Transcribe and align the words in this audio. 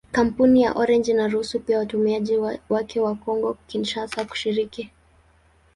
Kampuni 0.11 0.61
ya 0.61 0.73
Orange 0.73 1.11
inaruhusu 1.11 1.59
pia 1.59 1.77
watumiaji 1.77 2.37
wake 2.69 2.99
wa 2.99 3.15
Kongo-Kinshasa 3.15 4.25
kushiriki. 4.25 4.91